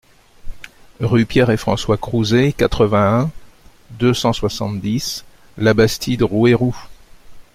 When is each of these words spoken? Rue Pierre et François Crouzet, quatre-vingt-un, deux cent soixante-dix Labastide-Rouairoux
Rue 0.99 1.27
Pierre 1.27 1.51
et 1.51 1.57
François 1.57 1.95
Crouzet, 1.95 2.53
quatre-vingt-un, 2.53 3.29
deux 3.91 4.15
cent 4.15 4.33
soixante-dix 4.33 5.25
Labastide-Rouairoux 5.59 6.75